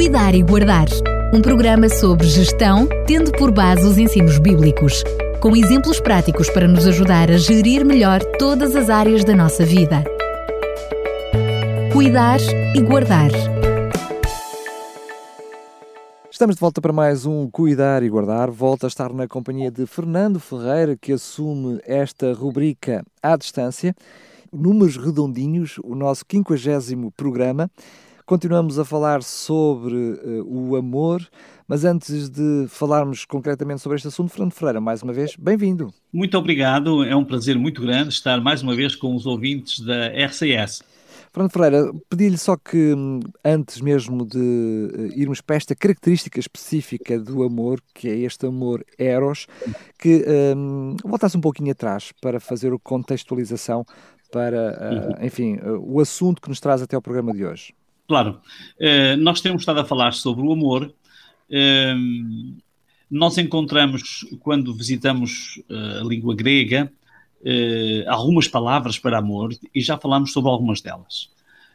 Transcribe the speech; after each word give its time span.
Cuidar 0.00 0.34
e 0.34 0.42
Guardar, 0.42 0.86
um 1.30 1.42
programa 1.42 1.86
sobre 1.90 2.26
gestão, 2.26 2.88
tendo 3.06 3.30
por 3.32 3.52
base 3.52 3.86
os 3.86 3.98
ensinos 3.98 4.38
bíblicos, 4.38 5.04
com 5.42 5.54
exemplos 5.54 6.00
práticos 6.00 6.48
para 6.48 6.66
nos 6.66 6.86
ajudar 6.86 7.30
a 7.30 7.36
gerir 7.36 7.84
melhor 7.84 8.24
todas 8.38 8.74
as 8.74 8.88
áreas 8.88 9.24
da 9.24 9.36
nossa 9.36 9.62
vida. 9.62 10.02
Cuidar 11.92 12.40
e 12.74 12.80
Guardar. 12.80 13.30
Estamos 16.30 16.56
de 16.56 16.60
volta 16.60 16.80
para 16.80 16.94
mais 16.94 17.26
um 17.26 17.50
Cuidar 17.50 18.02
e 18.02 18.08
Guardar. 18.08 18.50
Volta 18.50 18.86
a 18.86 18.88
estar 18.88 19.12
na 19.12 19.28
companhia 19.28 19.70
de 19.70 19.84
Fernando 19.84 20.40
Ferreira, 20.40 20.96
que 20.96 21.12
assume 21.12 21.78
esta 21.84 22.32
rubrica 22.32 23.04
à 23.22 23.36
distância. 23.36 23.94
Números 24.50 24.96
redondinhos, 24.96 25.78
o 25.84 25.94
nosso 25.94 26.24
50 26.26 27.12
programa. 27.14 27.70
Continuamos 28.30 28.78
a 28.78 28.84
falar 28.84 29.24
sobre 29.24 29.96
uh, 29.96 30.46
o 30.46 30.76
amor, 30.76 31.20
mas 31.66 31.84
antes 31.84 32.28
de 32.30 32.66
falarmos 32.68 33.24
concretamente 33.24 33.80
sobre 33.80 33.96
este 33.96 34.06
assunto, 34.06 34.30
Fernando 34.30 34.52
Ferreira, 34.52 34.80
mais 34.80 35.02
uma 35.02 35.12
vez, 35.12 35.34
bem-vindo. 35.34 35.92
Muito 36.12 36.38
obrigado, 36.38 37.02
é 37.02 37.16
um 37.16 37.24
prazer 37.24 37.58
muito 37.58 37.82
grande 37.82 38.10
estar 38.10 38.40
mais 38.40 38.62
uma 38.62 38.72
vez 38.76 38.94
com 38.94 39.16
os 39.16 39.26
ouvintes 39.26 39.80
da 39.80 40.06
RCS. 40.26 40.80
Fernando 41.32 41.50
Ferreira, 41.50 41.92
pedi-lhe 42.08 42.38
só 42.38 42.56
que, 42.56 42.94
antes 43.44 43.80
mesmo 43.80 44.24
de 44.24 44.38
uh, 44.38 45.20
irmos 45.20 45.40
para 45.40 45.56
esta 45.56 45.74
característica 45.74 46.38
específica 46.38 47.18
do 47.18 47.42
amor, 47.42 47.80
que 47.92 48.08
é 48.08 48.16
este 48.16 48.46
amor 48.46 48.86
eros, 48.96 49.48
que 49.98 50.24
um, 50.56 50.94
voltasse 51.04 51.36
um 51.36 51.40
pouquinho 51.40 51.72
atrás 51.72 52.12
para 52.22 52.38
fazer 52.38 52.72
a 52.72 52.78
contextualização 52.78 53.84
para, 54.30 55.18
uh, 55.18 55.26
enfim, 55.26 55.56
uh, 55.56 55.82
o 55.84 55.98
assunto 55.98 56.40
que 56.40 56.48
nos 56.48 56.60
traz 56.60 56.80
até 56.80 56.94
ao 56.94 57.02
programa 57.02 57.32
de 57.32 57.44
hoje. 57.44 57.74
Claro, 58.10 58.40
nós 59.20 59.40
temos 59.40 59.62
estado 59.62 59.78
a 59.78 59.84
falar 59.84 60.14
sobre 60.14 60.44
o 60.44 60.52
amor. 60.52 60.92
nós 63.08 63.38
encontramos, 63.38 64.26
quando 64.40 64.74
visitamos 64.74 65.62
a 65.70 66.02
língua 66.02 66.34
grega, 66.34 66.92
uh, 67.40 68.10
algumas 68.10 68.48
palavras 68.48 68.98
para 68.98 69.18
amor 69.18 69.54
e 69.72 69.80
já 69.80 69.96
falámos 69.96 70.32
sobre 70.32 70.50
algumas 70.50 70.80
delas. 70.80 71.30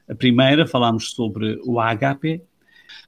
A 0.10 0.14
primeira, 0.14 0.68
falámos 0.68 1.12
sobre 1.12 1.58
o 1.64 1.80
agape, 1.80 2.42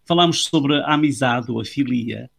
falámos 0.05 0.45
sobre 0.45 0.77
a 0.77 0.93
amizade 0.93 1.51
ou 1.51 1.59
a 1.59 1.65
filia, 1.65 2.31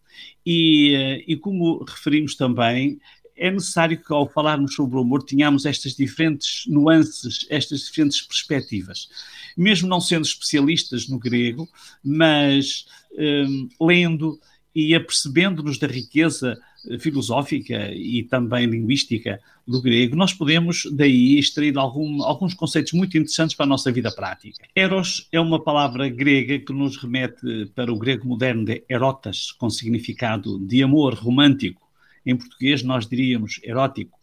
e, 0.46 1.22
e 1.28 1.36
como 1.36 1.84
referimos 1.84 2.34
também, 2.34 2.98
é 3.38 3.50
necessário 3.50 4.02
que 4.02 4.12
ao 4.12 4.28
falarmos 4.28 4.74
sobre 4.74 4.96
o 4.96 5.00
amor 5.00 5.22
tenhamos 5.22 5.64
estas 5.64 5.94
diferentes 5.94 6.64
nuances, 6.66 7.46
estas 7.48 7.82
diferentes 7.86 8.20
perspectivas. 8.22 9.08
Mesmo 9.56 9.88
não 9.88 10.00
sendo 10.00 10.26
especialistas 10.26 11.08
no 11.08 11.18
grego, 11.18 11.68
mas 12.04 12.86
um, 13.12 13.68
eh, 13.80 13.84
lendo 13.84 14.38
e 14.74 14.94
apercebendo-nos 14.94 15.78
da 15.78 15.86
riqueza 15.86 16.56
filosófica 17.00 17.90
e 17.92 18.22
também 18.22 18.66
linguística 18.66 19.40
do 19.66 19.82
grego, 19.82 20.16
nós 20.16 20.32
podemos 20.32 20.88
daí 20.92 21.38
extrair 21.38 21.76
algum, 21.76 22.22
alguns 22.22 22.54
conceitos 22.54 22.92
muito 22.92 23.18
interessantes 23.18 23.54
para 23.54 23.66
a 23.66 23.68
nossa 23.68 23.92
vida 23.92 24.10
prática. 24.10 24.66
Eros 24.74 25.28
é 25.30 25.40
uma 25.40 25.62
palavra 25.62 26.08
grega 26.08 26.58
que 26.58 26.72
nos 26.72 26.96
remete 26.96 27.66
para 27.74 27.92
o 27.92 27.98
grego 27.98 28.26
moderno 28.26 28.64
de 28.64 28.82
erotas, 28.88 29.52
com 29.52 29.68
significado 29.68 30.58
de 30.58 30.82
amor 30.82 31.14
romântico. 31.14 31.87
Em 32.24 32.36
português 32.36 32.82
nós 32.82 33.06
diríamos 33.06 33.60
erótico. 33.62 34.18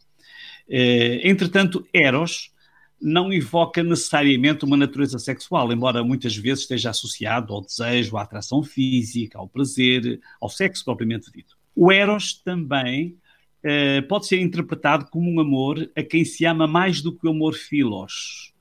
Eh, 0.70 1.22
entretanto, 1.30 1.86
eros 1.94 2.54
não 3.02 3.32
evoca 3.32 3.84
necessariamente 3.84 4.66
uma 4.66 4.78
natureza 4.78 5.20
sexual, 5.20 5.72
embora 5.72 6.04
muitas 6.04 6.36
vezes 6.36 6.62
esteja 6.62 6.90
associado 6.90 7.54
ao 7.54 7.62
desejo, 7.62 8.18
à 8.18 8.24
atração 8.24 8.64
física, 8.64 9.38
ao 9.38 9.48
prazer, 9.48 10.20
ao 10.42 10.50
sexo 10.50 10.84
propriamente 10.84 11.32
dito. 11.32 11.56
O 11.76 11.92
Eros 11.92 12.34
também 12.34 13.18
uh, 13.64 14.08
pode 14.08 14.28
ser 14.28 14.40
interpretado 14.40 15.06
como 15.12 15.30
um 15.30 15.40
amor 15.40 15.90
a 15.96 16.02
quem 16.02 16.24
se 16.24 16.46
ama 16.46 16.66
mais 16.66 17.02
do 17.02 17.16
que 17.16 17.28
o 17.28 17.32
amor 17.32 17.54
filos, 17.54 18.54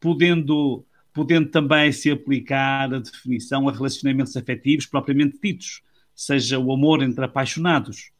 podendo, 0.00 0.84
podendo 1.12 1.50
também 1.50 1.92
se 1.92 2.10
aplicar 2.10 2.92
a 2.92 2.98
definição 2.98 3.68
a 3.68 3.72
relacionamentos 3.72 4.36
afetivos 4.36 4.86
propriamente 4.86 5.38
ditos, 5.40 5.82
seja 6.14 6.58
o 6.58 6.72
amor 6.72 7.02
entre 7.02 7.24
apaixonados. 7.24 8.13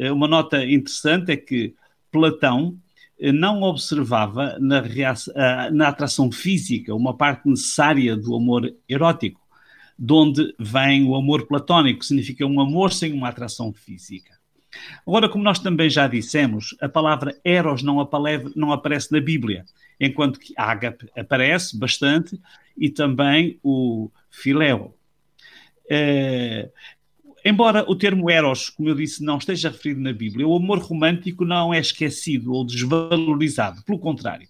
Uh, 0.00 0.12
uma 0.14 0.26
nota 0.26 0.64
interessante 0.64 1.32
é 1.32 1.36
que 1.36 1.74
Platão 2.10 2.78
eh, 3.20 3.32
não 3.32 3.62
observava 3.62 4.58
na, 4.58 4.82
na, 5.70 5.88
atração 5.88 6.32
física 6.32 6.94
uma 6.94 7.16
parte 7.16 7.48
necessária 7.48 8.16
do 8.16 8.34
amor 8.34 8.74
erótico 8.88 9.40
de 9.98 10.12
onde 10.14 10.54
vem 10.58 11.06
o 11.06 11.14
amor 11.14 11.46
platónico, 11.46 12.00
que 12.00 12.06
significa 12.06 12.46
um 12.46 12.58
amor 12.58 12.90
sem 12.90 13.12
uma 13.12 13.28
atração 13.28 13.70
física. 13.70 14.32
Agora, 15.06 15.28
como 15.28 15.44
nós 15.44 15.58
também 15.58 15.90
já 15.90 16.08
dissemos, 16.08 16.74
a 16.80 16.88
palavra 16.88 17.38
eros 17.44 17.82
não, 17.82 18.08
não 18.56 18.72
aparece 18.72 19.12
na 19.12 19.20
Bíblia, 19.20 19.66
enquanto 20.00 20.40
que 20.40 20.54
ágape 20.56 21.10
aparece 21.14 21.78
bastante 21.78 22.40
e 22.76 22.88
também 22.88 23.58
o 23.62 24.10
filéu. 24.30 24.96
É, 25.90 26.70
embora 27.44 27.84
o 27.88 27.94
termo 27.94 28.30
eros, 28.30 28.68
como 28.70 28.88
eu 28.88 28.94
disse, 28.94 29.22
não 29.22 29.38
esteja 29.38 29.70
referido 29.70 30.00
na 30.00 30.12
Bíblia, 30.12 30.46
o 30.46 30.56
amor 30.56 30.78
romântico 30.78 31.44
não 31.44 31.72
é 31.72 31.78
esquecido 31.78 32.52
ou 32.52 32.64
desvalorizado, 32.64 33.82
pelo 33.82 33.98
contrário, 33.98 34.48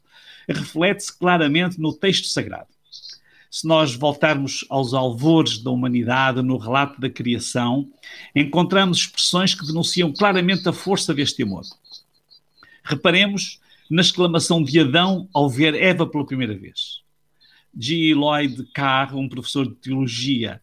reflete-se 0.49 1.17
claramente 1.17 1.81
no 1.81 1.93
texto 1.93 2.27
sagrado 2.27 2.69
se 3.51 3.67
nós 3.67 3.95
voltarmos 3.95 4.65
aos 4.71 4.95
alvores 4.95 5.59
da 5.59 5.71
humanidade, 5.71 6.41
no 6.41 6.57
relato 6.57 7.01
da 7.01 7.11
criação, 7.11 7.91
encontramos 8.35 8.99
expressões 8.99 9.55
que 9.55 9.67
denunciam 9.67 10.13
claramente 10.13 10.69
a 10.69 10.73
força 10.73 11.13
deste 11.13 11.43
amor. 11.43 11.65
Reparemos 12.85 13.61
na 13.91 14.03
exclamação 14.03 14.63
de 14.63 14.79
Adão 14.79 15.29
ao 15.35 15.51
ver 15.51 15.75
Eva 15.75 16.07
pela 16.07 16.25
primeira 16.25 16.57
vez. 16.57 17.01
G. 17.77 18.15
Lloyd 18.15 18.65
Carr, 18.73 19.17
um 19.17 19.29
professor 19.29 19.67
de 19.67 19.75
teologia, 19.75 20.63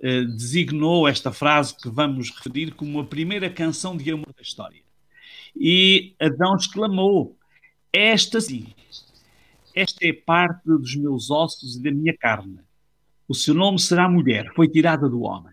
eh, 0.00 0.24
designou 0.24 1.08
esta 1.08 1.32
frase 1.32 1.76
que 1.76 1.88
vamos 1.88 2.30
referir 2.30 2.72
como 2.74 3.00
a 3.00 3.04
primeira 3.04 3.50
canção 3.50 3.96
de 3.96 4.10
amor 4.10 4.32
da 4.34 4.42
história. 4.42 4.82
E 5.54 6.14
Adão 6.20 6.56
exclamou: 6.56 7.36
Esta 7.92 8.40
sim 8.40 8.66
esta 9.76 10.06
é 10.06 10.12
parte 10.14 10.64
dos 10.64 10.96
meus 10.96 11.30
ossos 11.30 11.76
e 11.76 11.82
da 11.82 11.90
minha 11.90 12.16
carne. 12.16 12.60
O 13.28 13.34
seu 13.34 13.52
nome 13.52 13.78
será 13.78 14.08
mulher, 14.08 14.50
foi 14.54 14.66
tirada 14.66 15.06
do 15.06 15.20
homem. 15.20 15.52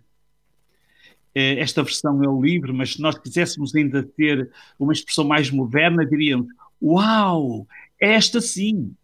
Eh, 1.36 1.60
esta 1.60 1.84
versão 1.84 2.24
é 2.24 2.30
o 2.30 2.42
livre, 2.42 2.72
mas 2.72 2.94
se 2.94 3.02
nós 3.02 3.18
quiséssemos 3.18 3.76
ainda 3.76 4.02
ter 4.02 4.50
uma 4.80 4.94
expressão 4.94 5.26
mais 5.26 5.52
moderna, 5.52 6.06
diríamos: 6.06 6.48
Uau, 6.82 7.68
esta 8.00 8.40
sim, 8.40 8.96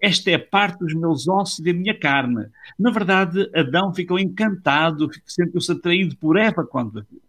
esta 0.00 0.30
é 0.30 0.38
parte 0.38 0.78
dos 0.78 0.94
meus 0.94 1.26
ossos 1.26 1.58
e 1.58 1.64
da 1.64 1.72
minha 1.72 1.98
carne. 1.98 2.46
Na 2.78 2.90
verdade, 2.90 3.50
Adão 3.54 3.92
ficou 3.92 4.18
encantado, 4.18 5.10
sentiu-se 5.26 5.72
atraído 5.72 6.16
por 6.16 6.36
Eva 6.36 6.64
quando 6.64 7.00
a 7.00 7.02
viu. 7.02 7.20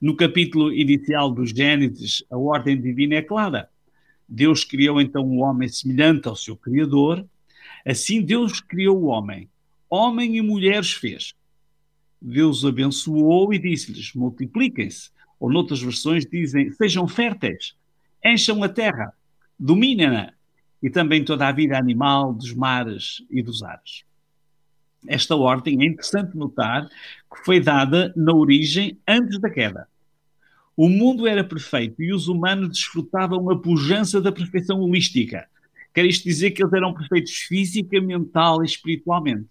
No 0.00 0.16
capítulo 0.16 0.72
inicial 0.72 1.30
do 1.30 1.44
Gênesis, 1.46 2.24
a 2.30 2.36
ordem 2.36 2.80
divina 2.80 3.16
é 3.16 3.22
clara. 3.22 3.68
Deus 4.26 4.64
criou 4.64 5.00
então 5.00 5.24
um 5.24 5.42
homem 5.42 5.68
semelhante 5.68 6.26
ao 6.26 6.34
seu 6.34 6.56
Criador. 6.56 7.24
Assim 7.86 8.22
Deus 8.22 8.60
criou 8.60 9.02
o 9.02 9.06
homem. 9.06 9.48
Homem 9.90 10.38
e 10.38 10.42
mulheres 10.42 10.92
fez. 10.92 11.34
Deus 12.20 12.64
abençoou 12.64 13.52
e 13.52 13.58
disse-lhes: 13.58 14.14
multipliquem-se. 14.14 15.10
Ou 15.38 15.50
noutras 15.50 15.82
versões 15.82 16.24
dizem: 16.24 16.70
sejam 16.72 17.06
férteis, 17.06 17.76
encham 18.24 18.62
a 18.62 18.68
terra, 18.68 19.12
dominem-na 19.58 20.32
e 20.82 20.90
também 20.90 21.24
toda 21.24 21.46
a 21.46 21.52
vida 21.52 21.78
animal 21.78 22.32
dos 22.32 22.52
mares 22.52 23.22
e 23.30 23.42
dos 23.42 23.62
ares. 23.62 24.04
Esta 25.06 25.36
ordem 25.36 25.82
é 25.82 25.86
interessante 25.86 26.36
notar 26.36 26.88
que 26.88 27.44
foi 27.44 27.60
dada 27.60 28.12
na 28.16 28.32
origem 28.32 28.98
antes 29.06 29.38
da 29.38 29.50
queda. 29.50 29.88
O 30.76 30.88
mundo 30.88 31.26
era 31.26 31.44
perfeito 31.44 32.02
e 32.02 32.12
os 32.12 32.28
humanos 32.28 32.70
desfrutavam 32.70 33.50
a 33.50 33.58
pujança 33.58 34.20
da 34.20 34.32
perfeição 34.32 34.80
holística. 34.80 35.46
Quer 35.92 36.06
isto 36.06 36.24
dizer 36.24 36.52
que 36.52 36.62
eles 36.62 36.72
eram 36.72 36.94
perfeitos 36.94 37.32
física, 37.32 38.00
mental 38.00 38.62
e 38.62 38.66
espiritualmente. 38.66 39.48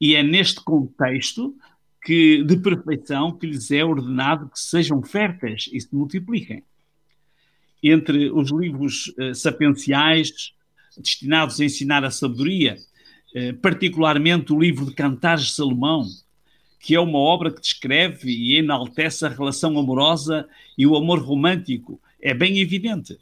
E 0.00 0.14
é 0.14 0.22
neste 0.22 0.62
contexto 0.62 1.54
que, 2.02 2.42
de 2.44 2.56
perfeição 2.56 3.36
que 3.36 3.46
lhes 3.46 3.70
é 3.70 3.84
ordenado 3.84 4.48
que 4.48 4.58
sejam 4.58 5.02
férteis 5.02 5.68
e 5.72 5.80
se 5.80 5.94
multipliquem. 5.94 6.62
Entre 7.82 8.30
os 8.30 8.50
livros 8.50 9.12
uh, 9.18 9.34
destinados 11.00 11.60
a 11.60 11.64
ensinar 11.64 12.04
a 12.04 12.10
sabedoria, 12.10 12.78
uh, 13.34 13.54
particularmente 13.58 14.52
o 14.52 14.58
livro 14.58 14.86
de 14.86 14.94
Cantares 14.94 15.46
de 15.46 15.52
Salomão, 15.52 16.06
que 16.80 16.94
é 16.94 17.00
uma 17.00 17.18
obra 17.18 17.50
que 17.50 17.60
descreve 17.60 18.30
e 18.30 18.58
enaltece 18.58 19.24
a 19.26 19.28
relação 19.28 19.78
amorosa 19.78 20.48
e 20.78 20.86
o 20.86 20.96
amor 20.96 21.18
romântico. 21.20 22.00
É 22.20 22.32
bem 22.32 22.58
evidente. 22.58 23.14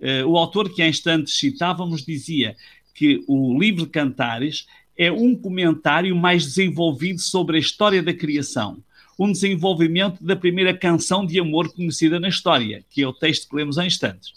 Uh, 0.00 0.26
o 0.26 0.36
autor 0.36 0.74
que 0.74 0.82
há 0.82 0.88
instantes 0.88 1.38
citávamos 1.38 2.04
dizia 2.04 2.56
que 2.94 3.24
o 3.28 3.58
livro 3.58 3.84
de 3.84 3.90
Cantares 3.90 4.66
é 4.96 5.10
um 5.10 5.34
comentário 5.34 6.14
mais 6.14 6.44
desenvolvido 6.44 7.20
sobre 7.20 7.56
a 7.56 7.60
história 7.60 8.02
da 8.02 8.12
criação, 8.12 8.82
um 9.18 9.30
desenvolvimento 9.30 10.22
da 10.22 10.36
primeira 10.36 10.76
canção 10.76 11.24
de 11.24 11.38
amor 11.38 11.72
conhecida 11.72 12.20
na 12.20 12.28
história, 12.28 12.84
que 12.90 13.02
é 13.02 13.06
o 13.06 13.12
texto 13.12 13.48
que 13.48 13.56
lemos 13.56 13.78
há 13.78 13.86
instantes. 13.86 14.34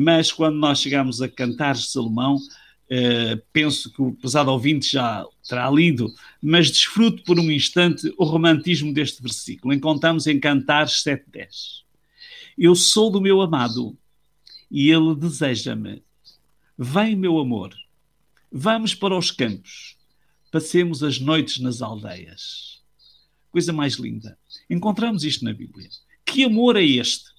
Mas 0.00 0.30
quando 0.30 0.54
nós 0.54 0.78
chegamos 0.78 1.20
a 1.20 1.28
Cantares 1.28 1.80
de 1.80 1.88
Salomão, 1.88 2.38
eh, 2.88 3.42
penso 3.52 3.92
que 3.92 4.00
o 4.00 4.12
pesado 4.12 4.48
ouvinte 4.48 4.92
já 4.92 5.26
terá 5.48 5.68
lido, 5.68 6.14
mas 6.40 6.70
desfruto 6.70 7.24
por 7.24 7.36
um 7.36 7.50
instante 7.50 8.14
o 8.16 8.24
romantismo 8.24 8.94
deste 8.94 9.20
versículo. 9.20 9.74
Encontramos 9.74 10.28
em 10.28 10.38
Cantares 10.38 11.02
7.10. 11.02 11.82
Eu 12.56 12.76
sou 12.76 13.10
do 13.10 13.20
meu 13.20 13.40
amado 13.40 13.98
e 14.70 14.88
ele 14.88 15.16
deseja-me. 15.16 16.00
Vem, 16.78 17.16
meu 17.16 17.36
amor, 17.40 17.74
vamos 18.52 18.94
para 18.94 19.18
os 19.18 19.32
campos, 19.32 19.96
passemos 20.52 21.02
as 21.02 21.18
noites 21.18 21.58
nas 21.58 21.82
aldeias. 21.82 22.80
Coisa 23.50 23.72
mais 23.72 23.94
linda. 23.94 24.38
Encontramos 24.70 25.24
isto 25.24 25.44
na 25.44 25.52
Bíblia. 25.52 25.88
Que 26.24 26.44
amor 26.44 26.76
é 26.76 26.84
este? 26.84 27.36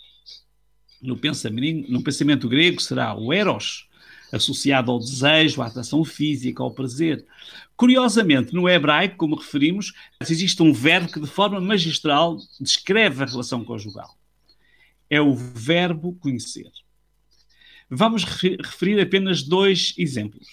No 1.01 1.17
pensamento, 1.17 1.91
no 1.91 2.03
pensamento 2.03 2.49
grego 2.49 2.81
será 2.81 3.15
o 3.15 3.31
eros, 3.31 3.87
associado 4.31 4.91
ao 4.91 4.99
desejo, 4.99 5.61
à 5.61 5.67
atração 5.67 6.03
física, 6.03 6.61
ao 6.61 6.71
prazer. 6.71 7.25
Curiosamente, 7.75 8.53
no 8.53 8.67
hebraico, 8.67 9.17
como 9.17 9.35
referimos, 9.35 9.93
existe 10.21 10.61
um 10.61 10.73
verbo 10.73 11.11
que 11.11 11.19
de 11.19 11.27
forma 11.27 11.59
magistral 11.61 12.37
descreve 12.59 13.23
a 13.23 13.25
relação 13.25 13.63
conjugal. 13.63 14.17
É 15.09 15.21
o 15.21 15.33
verbo 15.33 16.13
conhecer. 16.19 16.69
Vamos 17.89 18.23
referir 18.23 18.99
apenas 18.99 19.41
dois 19.41 19.95
exemplos. 19.97 20.47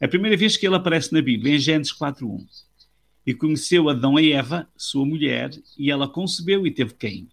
A 0.00 0.06
primeira 0.06 0.36
vez 0.36 0.56
que 0.56 0.66
ele 0.66 0.76
aparece 0.76 1.12
na 1.12 1.22
Bíblia, 1.22 1.56
em 1.56 1.58
Gênesis 1.58 1.92
4.1. 1.92 2.46
E 3.26 3.34
conheceu 3.34 3.88
Adão 3.88 4.18
e 4.18 4.32
Eva, 4.32 4.68
sua 4.76 5.04
mulher, 5.04 5.50
e 5.78 5.90
ela 5.90 6.08
concebeu 6.08 6.66
e 6.66 6.70
teve 6.70 6.94
Caim. 6.94 7.28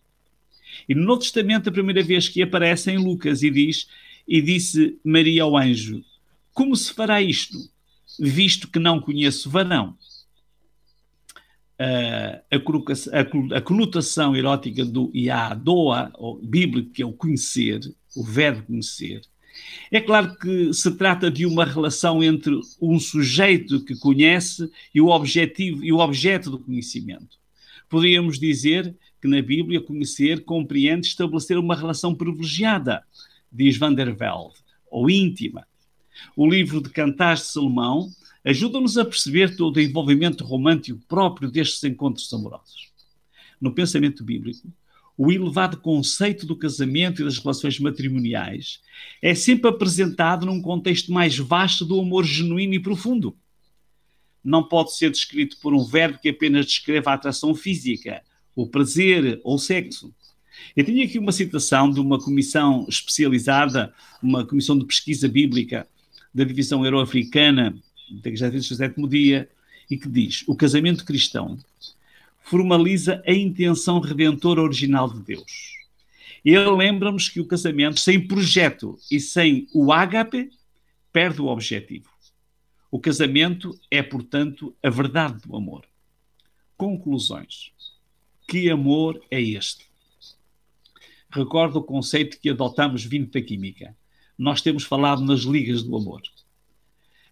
E 0.88 0.96
no 0.96 1.04
Novo 1.04 1.22
Testamento, 1.22 1.70
a 1.70 1.72
primeira 1.72 2.04
vez 2.04 2.28
que 2.28 2.42
aparece 2.42 2.92
em 2.92 2.98
Lucas 2.98 3.44
e 3.44 3.50
diz: 3.50 3.88
E 4.28 4.42
disse 4.42 4.98
Maria 5.04 5.44
ao 5.44 5.58
anjo: 5.58 6.04
Como 6.54 6.76
se 6.76 6.94
fará 6.94 7.22
isto, 7.22 7.58
visto 8.20 8.70
que 8.70 8.80
não 8.80 9.00
conheço 9.00 9.50
varão? 9.50 9.98
Uh, 11.78 12.40
a, 13.12 13.58
a, 13.58 13.62
conotação 13.62 14.34
erótica 14.34 14.86
do 14.86 15.12
Iadoa, 15.14 16.10
ou 16.14 16.40
bíblico, 16.42 16.92
que 16.92 17.02
é 17.02 17.06
o 17.06 17.12
conhecer, 17.12 17.82
o 18.16 18.24
verbo 18.24 18.64
conhecer, 18.64 19.22
é 19.92 20.02
claro 20.02 20.36
que 20.38 20.74
se 20.74 20.92
trata 20.92 21.30
de 21.30 21.46
uma 21.46 21.66
relação 21.66 22.24
entre 22.24 22.60
um 22.82 23.00
sujeito 23.00 23.84
que 23.84 23.96
conhece 23.96 24.70
e 24.94 25.02
o 25.02 25.08
objetivo 25.08 25.84
e 25.84 25.92
o 25.92 26.00
objeto 26.00 26.50
do 26.50 26.60
conhecimento. 26.60 27.38
Poderíamos 27.90 28.40
dizer 28.40 28.96
que 29.26 29.28
na 29.28 29.42
Bíblia 29.42 29.82
conhecer 29.82 30.46
compreende 30.46 31.08
estabelecer 31.08 31.58
uma 31.58 31.76
relação 31.76 32.14
privilegiada, 32.14 33.04
diz 33.52 33.76
Van 33.76 33.92
der 33.92 34.14
Velde, 34.14 34.54
ou 34.90 35.10
íntima. 35.10 35.66
O 36.36 36.48
livro 36.48 36.80
de 36.80 36.92
Cantares 36.92 37.40
de 37.40 37.48
Salomão 37.48 38.08
ajuda-nos 38.44 39.00
a 39.00 39.04
perceber 39.04 39.56
todo 39.56 39.78
o 39.78 39.82
envolvimento 39.82 40.46
romântico 40.46 41.02
próprio 41.08 41.50
destes 41.50 41.84
encontros 41.84 42.32
amorosos. 42.32 42.92
No 43.60 43.74
pensamento 43.74 44.24
bíblico, 44.24 44.72
o 45.18 45.32
elevado 45.32 45.78
conceito 45.78 46.46
do 46.46 46.56
casamento 46.56 47.24
e 47.24 47.26
das 47.26 47.40
relações 47.40 47.80
matrimoniais 47.80 48.80
é 49.24 49.34
sempre 49.34 49.72
apresentado 49.72 50.46
num 50.46 50.62
contexto 50.62 51.12
mais 51.12 51.36
vasto 51.36 51.84
do 51.84 52.00
amor 52.00 52.26
genuíno 52.26 52.76
e 52.76 52.80
profundo. 52.80 53.36
Não 54.44 54.62
pode 54.62 54.96
ser 54.96 55.10
descrito 55.10 55.58
por 55.60 55.74
um 55.74 55.84
verbo 55.84 56.20
que 56.20 56.30
apenas 56.30 56.68
descreva 56.68 57.10
a 57.10 57.16
atração 57.16 57.56
física, 57.56 58.22
o 58.56 58.68
prazer 58.68 59.40
ou 59.44 59.58
sexo. 59.58 60.14
Eu 60.76 60.86
tenho 60.86 61.04
aqui 61.04 61.20
uma 61.20 61.32
citação 61.32 61.92
de 61.92 62.00
uma 62.00 62.20
comissão 62.20 62.86
especializada, 62.88 63.94
uma 64.22 64.46
comissão 64.46 64.78
de 64.78 64.86
pesquisa 64.86 65.28
bíblica 65.28 65.88
da 66.34 66.44
divisão 66.44 66.86
euro-africana 66.86 67.78
da 68.10 68.30
Igreja 68.30 68.52
do 68.52 68.62
sétimo 68.62 69.08
dia, 69.08 69.50
e 69.90 69.98
que 69.98 70.08
diz: 70.08 70.44
o 70.48 70.56
casamento 70.56 71.06
cristão 71.06 71.58
formaliza 72.42 73.24
a 73.26 73.32
intenção 73.32 74.00
redentora 74.00 74.62
original 74.62 75.12
de 75.12 75.20
Deus. 75.22 75.76
Ele 76.44 76.70
lembra-nos 76.70 77.28
que 77.28 77.40
o 77.40 77.46
casamento 77.46 78.00
sem 78.00 78.28
projeto 78.28 79.00
e 79.10 79.20
sem 79.20 79.68
o 79.74 79.92
ágape 79.92 80.52
perde 81.12 81.42
o 81.42 81.48
objetivo. 81.48 82.10
O 82.92 83.00
casamento 83.00 83.78
é, 83.90 84.04
portanto, 84.04 84.76
a 84.84 84.90
verdade 84.90 85.42
do 85.42 85.56
amor. 85.56 85.86
Conclusões. 86.78 87.72
Que 88.48 88.70
amor 88.70 89.22
é 89.32 89.42
este? 89.42 89.86
Recordo 91.32 91.80
o 91.80 91.84
conceito 91.84 92.40
que 92.40 92.50
adotamos 92.50 93.04
vindo 93.04 93.32
da 93.32 93.42
química. 93.42 93.96
Nós 94.38 94.62
temos 94.62 94.84
falado 94.84 95.24
nas 95.24 95.42
ligas 95.42 95.82
do 95.82 95.98
amor. 95.98 96.22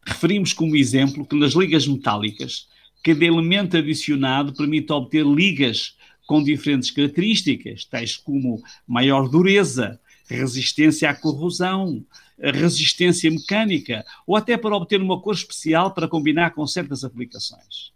Referimos 0.06 0.54
como 0.54 0.75
exemplo 0.75 1.25
que 1.25 1.36
nas 1.36 1.54
ligas 1.54 1.88
metálicas, 1.88 2.68
cada 3.04 3.24
elemento 3.24 3.77
adicionado 3.77 4.54
permite 4.54 4.92
obter 4.92 5.25
ligas 5.25 5.95
com 6.25 6.44
diferentes 6.44 6.89
características, 6.89 7.86
tais 7.86 8.18
como 8.18 8.62
maior 8.88 9.30
dureza, 9.30 10.00
resistência 10.27 11.10
à 11.10 11.15
corrosão, 11.15 12.04
resistência 12.39 13.30
mecânica, 13.30 14.04
ou 14.25 14.36
até 14.36 14.57
para 14.57 14.75
obter 14.75 15.01
uma 15.01 15.21
cor 15.21 15.36
especial 15.36 15.94
para 15.94 16.07
combinar 16.07 16.51
com 16.51 16.65
certas 16.65 17.04
aplicações. 17.04 17.94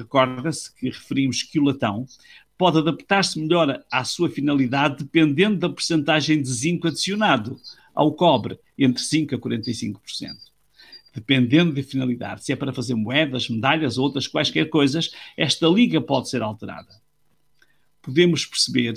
Recorda-se 0.00 0.74
que 0.74 0.86
referimos 0.86 1.42
que 1.42 1.60
o 1.60 1.64
latão 1.64 2.06
pode 2.56 2.78
adaptar-se 2.78 3.38
melhor 3.38 3.84
à 3.90 4.04
sua 4.04 4.30
finalidade 4.30 5.04
dependendo 5.04 5.58
da 5.58 5.68
percentagem 5.68 6.40
de 6.40 6.50
zinco 6.50 6.88
adicionado 6.88 7.60
ao 7.94 8.12
cobre, 8.14 8.58
entre 8.78 9.02
5% 9.02 9.34
a 9.34 9.38
45% 9.38 10.50
dependendo 11.12 11.74
da 11.74 11.82
finalidade, 11.82 12.44
se 12.44 12.52
é 12.52 12.56
para 12.56 12.72
fazer 12.72 12.94
moedas, 12.94 13.48
medalhas 13.48 13.98
ou 13.98 14.04
outras 14.04 14.28
quaisquer 14.28 14.68
coisas, 14.70 15.10
esta 15.36 15.66
liga 15.66 16.00
pode 16.00 16.28
ser 16.28 16.42
alterada. 16.42 17.00
Podemos 18.00 18.46
perceber 18.46 18.94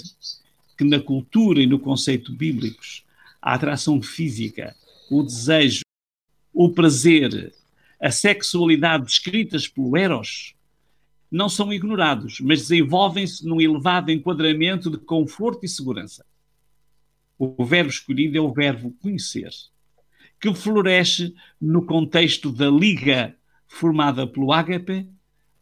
que 0.77 0.83
na 0.83 0.99
cultura 0.99 1.61
e 1.61 1.67
no 1.67 1.79
conceito 1.79 2.31
bíblicos, 2.31 3.03
a 3.41 3.55
atração 3.55 4.01
física, 4.01 4.75
o 5.09 5.23
desejo, 5.23 5.81
o 6.53 6.69
prazer, 6.69 7.53
a 7.99 8.11
sexualidade 8.11 9.05
descritas 9.05 9.67
pelo 9.67 9.97
Eros 9.97 10.53
não 11.33 11.49
são 11.49 11.73
ignorados, 11.73 12.39
mas 12.41 12.61
desenvolvem-se 12.61 13.43
num 13.43 13.59
elevado 13.59 14.11
enquadramento 14.11 14.91
de 14.91 14.99
conforto 14.99 15.65
e 15.65 15.67
segurança. 15.67 16.23
O 17.39 17.65
verbo 17.65 17.89
escolhido 17.89 18.37
é 18.37 18.41
o 18.41 18.53
verbo 18.53 18.95
conhecer 19.01 19.49
que 20.39 20.53
floresce 20.53 21.33
no 21.59 21.85
contexto 21.87 22.51
da 22.51 22.69
liga 22.69 23.35
formada 23.65 24.27
pelo 24.27 24.53
ágape, 24.53 25.09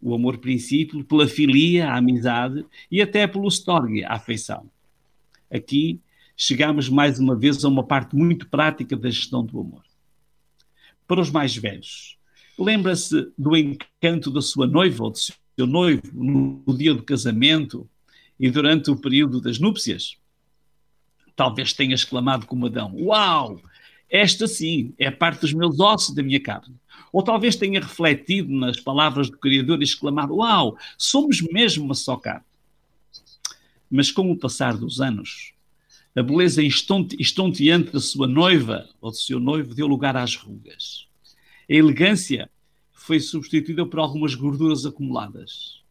o 0.02 0.14
amor 0.14 0.40
princípio, 0.40 1.06
pela 1.06 1.26
filia, 1.26 1.88
a 1.88 1.98
amizade 1.98 2.66
e 2.92 3.02
até 3.02 3.26
pelo 3.26 3.48
storge, 3.48 4.04
a 4.04 4.16
afeição. 4.16 4.70
Aqui 5.50 6.02
chegamos 6.36 6.90
mais 6.90 7.18
uma 7.18 7.36
vez 7.36 7.64
a 7.64 7.70
uma 7.70 7.86
parte 7.86 8.14
muito 8.14 8.50
prática 8.50 8.98
da 8.98 9.10
gestão 9.10 9.46
do 9.46 9.62
amor. 9.62 9.84
Para 11.08 11.22
os 11.22 11.30
mais 11.30 11.56
velhos, 11.56 12.18
lembra-se 12.60 13.32
do 13.38 13.56
encanto 13.56 14.30
da 14.30 14.42
sua 14.42 14.68
noiva 14.68 15.06
ou 15.06 15.12
do 15.12 15.18
seu 15.56 15.68
noivo 15.68 16.02
no 16.14 16.78
dia 16.78 16.94
do 16.94 17.04
casamento 17.04 17.90
e 18.40 18.50
durante 18.50 18.90
o 18.90 18.96
período 18.96 19.40
das 19.40 19.60
núpcias? 19.60 20.18
Talvez 21.36 21.74
tenha 21.74 21.96
exclamado 21.96 22.46
como 22.46 22.66
Adão: 22.66 22.94
Uau! 22.96 23.62
Esta 24.10 24.46
sim 24.46 24.94
é 24.98 25.10
parte 25.10 25.42
dos 25.42 25.54
meus 25.54 25.80
ossos 25.80 26.14
da 26.14 26.22
minha 26.22 26.40
carne. 26.40 26.76
Ou 27.14 27.24
talvez 27.24 27.56
tenha 27.56 27.80
refletido 27.80 28.52
nas 28.52 28.78
palavras 28.78 29.30
do 29.30 29.38
Criador 29.38 29.80
e 29.80 29.86
exclamado: 29.86 30.36
Uau, 30.36 30.78
somos 30.98 31.42
mesmo 31.42 31.86
uma 31.86 31.96
só 31.96 32.18
carne. 32.18 32.46
Mas 33.90 34.12
com 34.12 34.30
o 34.30 34.38
passar 34.38 34.76
dos 34.76 35.00
anos, 35.00 35.54
a 36.14 36.22
beleza 36.22 36.62
estonteante 36.62 37.94
da 37.94 38.02
sua 38.02 38.28
noiva 38.28 38.90
ou 39.00 39.12
do 39.12 39.18
seu 39.18 39.40
noivo 39.40 39.74
deu 39.74 39.88
lugar 39.88 40.18
às 40.18 40.36
rugas. 40.36 41.08
A 41.70 41.74
elegância 41.74 42.51
foi 43.02 43.20
substituída 43.20 43.86
por 43.86 44.00
algumas 44.00 44.36
gorduras 44.36 44.86
acumuladas. 44.86 45.82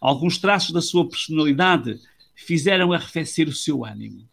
Alguns 0.00 0.38
traços 0.38 0.72
da 0.72 0.80
sua 0.80 1.08
personalidade 1.08 2.00
fizeram 2.34 2.92
arrefecer 2.92 3.48
o 3.48 3.52
seu 3.52 3.84
ânimo. 3.84 4.28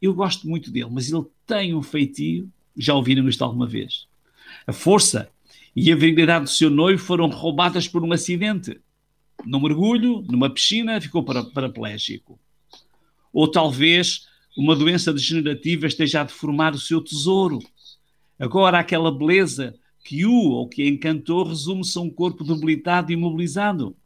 Eu 0.00 0.14
gosto 0.14 0.48
muito 0.48 0.70
dele, 0.70 0.88
mas 0.90 1.10
ele 1.10 1.24
tem 1.46 1.74
um 1.74 1.82
feitio, 1.82 2.48
já 2.76 2.94
ouviram 2.94 3.28
isto 3.28 3.42
alguma 3.42 3.66
vez. 3.66 4.06
A 4.66 4.72
força 4.72 5.28
e 5.74 5.90
a 5.90 5.96
virilidade 5.96 6.44
do 6.44 6.50
seu 6.50 6.70
noivo 6.70 7.02
foram 7.02 7.28
roubadas 7.28 7.88
por 7.88 8.04
um 8.04 8.12
acidente. 8.12 8.80
Num 9.44 9.60
mergulho, 9.60 10.24
numa 10.30 10.48
piscina, 10.48 11.00
ficou 11.00 11.24
paraplégico. 11.24 12.38
Ou 13.32 13.50
talvez 13.50 14.28
uma 14.56 14.76
doença 14.76 15.12
degenerativa 15.12 15.86
esteja 15.86 16.20
a 16.20 16.24
deformar 16.24 16.72
o 16.72 16.78
seu 16.78 17.00
tesouro. 17.00 17.58
Agora 18.38 18.78
aquela 18.78 19.10
beleza 19.10 19.74
que 20.02 20.26
o 20.26 20.50
ou 20.50 20.68
que 20.68 20.86
encantou 20.86 21.44
resume-se 21.44 21.96
a 21.96 22.00
um 22.00 22.10
corpo 22.10 22.42
debilitado 22.44 23.10
e 23.10 23.14
imobilizado. 23.14 23.96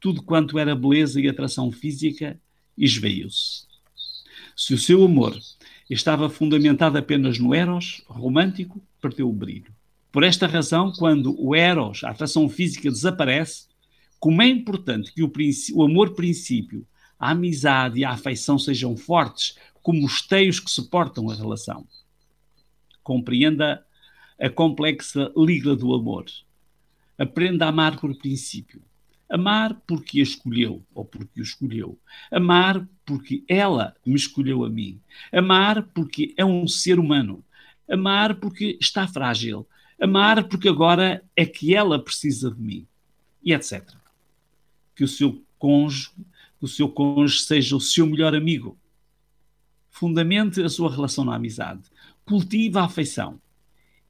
Tudo 0.00 0.22
quanto 0.22 0.58
era 0.58 0.74
beleza 0.74 1.20
e 1.20 1.28
atração 1.28 1.70
física 1.70 2.38
esveiu-se. 2.76 3.64
Se 4.56 4.74
o 4.74 4.78
seu 4.78 5.04
amor 5.04 5.38
estava 5.88 6.28
fundamentado 6.28 6.98
apenas 6.98 7.38
no 7.38 7.54
eros 7.54 8.02
romântico, 8.06 8.80
perdeu 9.00 9.28
o 9.28 9.32
brilho. 9.32 9.72
Por 10.12 10.24
esta 10.24 10.46
razão, 10.46 10.92
quando 10.92 11.34
o 11.40 11.54
eros, 11.54 12.02
a 12.02 12.10
atração 12.10 12.48
física, 12.48 12.90
desaparece, 12.90 13.66
como 14.18 14.42
é 14.42 14.48
importante 14.48 15.12
que 15.12 15.22
o, 15.22 15.32
o 15.74 15.82
amor 15.82 16.14
princípio, 16.14 16.86
a 17.18 17.30
amizade 17.30 18.00
e 18.00 18.04
a 18.04 18.10
afeição 18.10 18.58
sejam 18.58 18.96
fortes, 18.96 19.56
como 19.82 20.04
os 20.04 20.22
teios 20.22 20.58
que 20.58 20.70
suportam 20.70 21.30
a 21.30 21.34
relação. 21.34 21.86
Compreenda 23.02 23.84
a 24.40 24.48
complexa 24.48 25.30
liga 25.36 25.76
do 25.76 25.92
amor. 25.92 26.24
Aprenda 27.18 27.66
a 27.66 27.68
amar 27.68 28.00
por 28.00 28.16
princípio. 28.16 28.82
Amar 29.28 29.80
porque 29.86 30.18
a 30.18 30.22
escolheu 30.22 30.82
ou 30.94 31.04
porque 31.04 31.40
o 31.40 31.42
escolheu. 31.42 31.98
Amar 32.32 32.88
porque 33.04 33.44
ela 33.46 33.94
me 34.04 34.16
escolheu 34.16 34.64
a 34.64 34.70
mim. 34.70 34.98
Amar 35.30 35.82
porque 35.94 36.34
é 36.36 36.44
um 36.44 36.66
ser 36.66 36.98
humano. 36.98 37.44
Amar 37.88 38.36
porque 38.36 38.78
está 38.80 39.06
frágil. 39.06 39.68
Amar 40.00 40.48
porque 40.48 40.68
agora 40.68 41.22
é 41.36 41.44
que 41.44 41.74
ela 41.74 42.02
precisa 42.02 42.50
de 42.50 42.60
mim. 42.60 42.86
E 43.44 43.52
etc. 43.52 43.86
Que 44.96 45.04
o 45.04 45.08
seu 45.08 45.44
cônjuge, 45.58 46.10
que 46.58 46.64
o 46.64 46.68
seu 46.68 46.88
cônjuge 46.88 47.40
seja 47.40 47.76
o 47.76 47.80
seu 47.80 48.06
melhor 48.06 48.34
amigo. 48.34 48.76
Fundamente 49.90 50.62
a 50.62 50.68
sua 50.70 50.90
relação 50.90 51.26
na 51.26 51.36
amizade. 51.36 51.82
Cultiva 52.24 52.80
a 52.80 52.84
afeição 52.84 53.38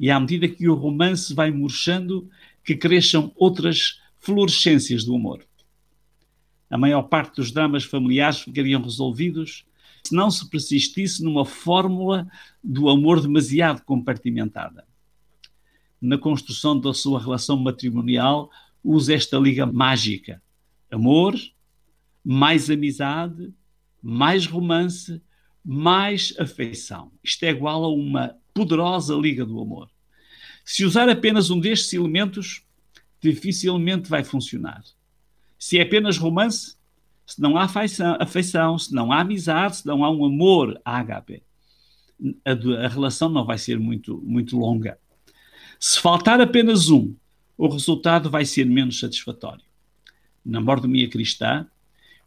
e 0.01 0.11
à 0.11 0.19
medida 0.19 0.49
que 0.49 0.67
o 0.67 0.75
romance 0.75 1.35
vai 1.35 1.51
murchando, 1.51 2.27
que 2.65 2.75
cresçam 2.75 3.31
outras 3.37 4.01
florescências 4.19 5.05
do 5.05 5.15
amor. 5.15 5.45
A 6.71 6.79
maior 6.79 7.03
parte 7.03 7.37
dos 7.37 7.53
dramas 7.53 7.85
familiares 7.85 8.41
ficariam 8.41 8.81
resolvidos 8.81 9.67
se 10.03 10.15
não 10.15 10.31
se 10.31 10.49
persistisse 10.49 11.23
numa 11.23 11.45
fórmula 11.45 12.27
do 12.65 12.89
amor 12.89 13.21
demasiado 13.21 13.83
compartimentada. 13.83 14.87
Na 16.01 16.17
construção 16.17 16.81
da 16.81 16.95
sua 16.95 17.21
relação 17.21 17.59
matrimonial, 17.59 18.51
use 18.83 19.13
esta 19.13 19.37
liga 19.37 19.67
mágica: 19.67 20.43
amor, 20.91 21.35
mais 22.25 22.71
amizade, 22.71 23.53
mais 24.03 24.47
romance, 24.47 25.21
mais 25.63 26.35
afeição. 26.39 27.13
Isto 27.23 27.45
é 27.45 27.51
igual 27.51 27.85
a 27.85 27.89
uma 27.89 28.35
poderosa 28.61 29.15
liga 29.15 29.47
do 29.47 29.59
amor. 29.59 29.89
Se 30.63 30.85
usar 30.85 31.09
apenas 31.09 31.49
um 31.49 31.59
destes 31.59 31.95
elementos, 31.95 32.63
dificilmente 33.19 34.11
vai 34.11 34.23
funcionar. 34.23 34.85
Se 35.59 35.79
é 35.79 35.83
apenas 35.83 36.19
romance, 36.19 36.77
se 37.25 37.41
não 37.41 37.57
há 37.57 37.67
afeição, 38.21 38.79
se 38.79 38.95
não 38.95 39.11
há 39.11 39.21
amizade, 39.21 39.79
se 39.79 39.87
não 39.87 40.05
há 40.05 40.11
um 40.11 40.27
amor 40.27 40.79
ágape, 40.85 41.43
a, 42.45 42.53
a 42.85 42.89
relação 42.89 43.31
não 43.31 43.47
vai 43.47 43.57
ser 43.57 43.79
muito, 43.79 44.21
muito 44.23 44.59
longa. 44.59 44.99
Se 45.79 45.99
faltar 45.99 46.39
apenas 46.39 46.91
um, 46.91 47.15
o 47.57 47.67
resultado 47.67 48.29
vai 48.29 48.45
ser 48.45 48.67
menos 48.67 49.01
satisfatório. 49.01 49.65
Na 50.45 50.61
mordomia 50.61 51.09
cristã, 51.09 51.67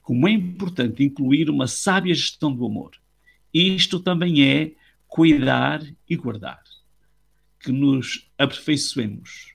como 0.02 0.28
é 0.28 0.32
importante 0.32 1.04
incluir 1.04 1.48
uma 1.48 1.68
sábia 1.68 2.16
gestão 2.16 2.52
do 2.52 2.66
amor. 2.66 2.94
Isto 3.54 4.00
também 4.00 4.44
é 4.44 4.72
cuidar 5.14 5.80
e 6.10 6.16
guardar. 6.16 6.60
Que 7.60 7.72
nos 7.72 8.28
aperfeiçoemos 8.36 9.54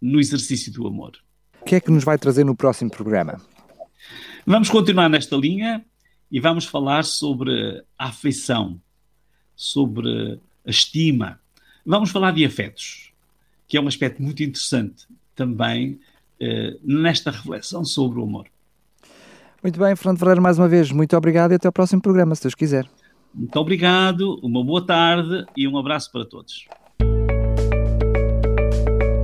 no 0.00 0.20
exercício 0.20 0.72
do 0.72 0.86
amor. 0.86 1.18
O 1.60 1.64
que 1.64 1.74
é 1.74 1.80
que 1.80 1.90
nos 1.90 2.04
vai 2.04 2.16
trazer 2.16 2.44
no 2.44 2.54
próximo 2.54 2.88
programa? 2.88 3.40
Vamos 4.46 4.70
continuar 4.70 5.08
nesta 5.08 5.34
linha 5.34 5.84
e 6.30 6.38
vamos 6.38 6.64
falar 6.64 7.04
sobre 7.04 7.82
a 7.98 8.06
afeição, 8.06 8.80
sobre 9.56 10.40
a 10.64 10.70
estima. 10.70 11.40
Vamos 11.84 12.10
falar 12.10 12.30
de 12.30 12.44
afetos, 12.44 13.12
que 13.66 13.76
é 13.76 13.80
um 13.80 13.88
aspecto 13.88 14.22
muito 14.22 14.44
interessante 14.44 15.06
também 15.34 15.98
eh, 16.38 16.76
nesta 16.84 17.32
reflexão 17.32 17.84
sobre 17.84 18.20
o 18.20 18.22
amor. 18.22 18.46
Muito 19.60 19.80
bem, 19.80 19.96
Fernando 19.96 20.20
Ferreira, 20.20 20.40
mais 20.40 20.56
uma 20.56 20.68
vez, 20.68 20.92
muito 20.92 21.16
obrigado 21.16 21.50
e 21.50 21.56
até 21.56 21.66
ao 21.66 21.72
próximo 21.72 22.00
programa, 22.00 22.36
se 22.36 22.42
Deus 22.42 22.54
quiser. 22.54 22.88
Muito 23.34 23.56
obrigado, 23.58 24.38
uma 24.42 24.64
boa 24.64 24.84
tarde 24.84 25.44
e 25.56 25.68
um 25.68 25.78
abraço 25.78 26.10
para 26.10 26.24
todos. 26.24 26.66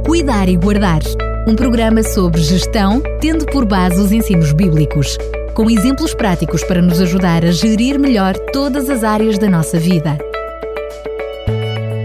Cuidar 0.06 0.48
e 0.48 0.56
Guardar 0.56 1.00
um 1.46 1.54
programa 1.54 2.02
sobre 2.02 2.40
gestão, 2.40 3.02
tendo 3.20 3.44
por 3.46 3.66
base 3.66 4.00
os 4.00 4.10
ensinos 4.12 4.52
bíblicos, 4.52 5.18
com 5.54 5.70
exemplos 5.70 6.14
práticos 6.14 6.64
para 6.64 6.80
nos 6.80 7.00
ajudar 7.00 7.44
a 7.44 7.52
gerir 7.52 7.98
melhor 7.98 8.34
todas 8.52 8.88
as 8.88 9.04
áreas 9.04 9.38
da 9.38 9.50
nossa 9.50 9.78
vida. 9.78 10.18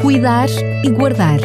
Cuidar 0.01 0.49
e 0.83 0.89
Guardar 0.89 1.39